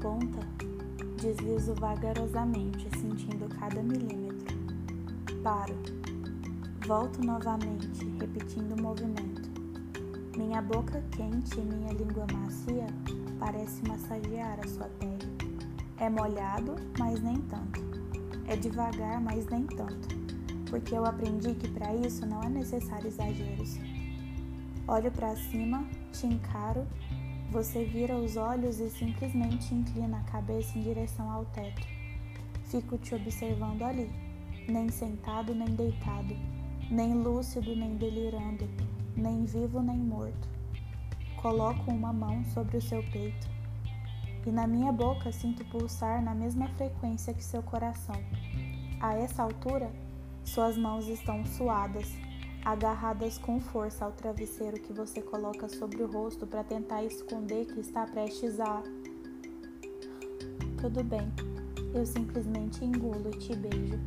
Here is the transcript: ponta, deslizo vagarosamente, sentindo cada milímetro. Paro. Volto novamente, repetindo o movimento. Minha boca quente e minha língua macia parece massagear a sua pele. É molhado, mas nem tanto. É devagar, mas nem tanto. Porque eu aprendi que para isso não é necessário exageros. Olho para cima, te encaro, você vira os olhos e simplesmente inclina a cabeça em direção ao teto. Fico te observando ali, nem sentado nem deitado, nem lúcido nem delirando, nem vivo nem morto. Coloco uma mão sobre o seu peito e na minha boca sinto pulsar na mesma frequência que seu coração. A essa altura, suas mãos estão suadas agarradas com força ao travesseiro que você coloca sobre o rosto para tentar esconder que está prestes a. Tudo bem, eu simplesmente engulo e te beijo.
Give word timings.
ponta, 0.00 0.38
deslizo 1.20 1.74
vagarosamente, 1.74 2.88
sentindo 3.00 3.48
cada 3.58 3.82
milímetro. 3.82 4.54
Paro. 5.42 5.74
Volto 6.86 7.24
novamente, 7.24 8.04
repetindo 8.20 8.78
o 8.78 8.82
movimento. 8.82 9.50
Minha 10.36 10.62
boca 10.62 11.02
quente 11.10 11.58
e 11.58 11.62
minha 11.62 11.92
língua 11.92 12.26
macia 12.32 12.86
parece 13.38 13.82
massagear 13.88 14.58
a 14.64 14.68
sua 14.68 14.86
pele. 15.00 15.26
É 15.98 16.08
molhado, 16.08 16.76
mas 16.98 17.20
nem 17.20 17.40
tanto. 17.42 17.80
É 18.46 18.56
devagar, 18.56 19.20
mas 19.20 19.46
nem 19.46 19.66
tanto. 19.66 20.08
Porque 20.70 20.94
eu 20.94 21.04
aprendi 21.04 21.54
que 21.54 21.68
para 21.68 21.94
isso 21.94 22.24
não 22.26 22.42
é 22.42 22.48
necessário 22.48 23.08
exageros. 23.08 23.78
Olho 24.86 25.10
para 25.10 25.34
cima, 25.36 25.84
te 26.12 26.26
encaro, 26.26 26.86
você 27.54 27.84
vira 27.84 28.16
os 28.16 28.36
olhos 28.36 28.80
e 28.80 28.90
simplesmente 28.90 29.72
inclina 29.72 30.18
a 30.18 30.24
cabeça 30.24 30.76
em 30.76 30.82
direção 30.82 31.30
ao 31.30 31.44
teto. 31.44 31.86
Fico 32.64 32.98
te 32.98 33.14
observando 33.14 33.82
ali, 33.82 34.10
nem 34.66 34.88
sentado 34.88 35.54
nem 35.54 35.68
deitado, 35.68 36.36
nem 36.90 37.14
lúcido 37.14 37.76
nem 37.76 37.94
delirando, 37.94 38.68
nem 39.16 39.44
vivo 39.44 39.80
nem 39.80 39.96
morto. 39.96 40.48
Coloco 41.40 41.92
uma 41.92 42.12
mão 42.12 42.44
sobre 42.46 42.76
o 42.76 42.82
seu 42.82 43.00
peito 43.12 43.48
e 44.44 44.50
na 44.50 44.66
minha 44.66 44.90
boca 44.90 45.30
sinto 45.30 45.64
pulsar 45.66 46.20
na 46.24 46.34
mesma 46.34 46.66
frequência 46.70 47.32
que 47.32 47.44
seu 47.44 47.62
coração. 47.62 48.20
A 49.00 49.14
essa 49.14 49.44
altura, 49.44 49.92
suas 50.42 50.76
mãos 50.76 51.06
estão 51.06 51.44
suadas 51.44 52.12
agarradas 52.64 53.38
com 53.38 53.60
força 53.60 54.04
ao 54.04 54.12
travesseiro 54.12 54.80
que 54.80 54.92
você 54.92 55.20
coloca 55.20 55.68
sobre 55.68 56.02
o 56.02 56.06
rosto 56.06 56.46
para 56.46 56.64
tentar 56.64 57.04
esconder 57.04 57.66
que 57.66 57.80
está 57.80 58.06
prestes 58.06 58.58
a. 58.58 58.82
Tudo 60.80 61.04
bem, 61.04 61.32
eu 61.94 62.06
simplesmente 62.06 62.84
engulo 62.84 63.30
e 63.34 63.38
te 63.38 63.54
beijo. 63.56 63.98